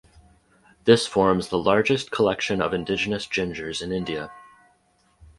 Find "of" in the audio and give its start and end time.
2.59-2.73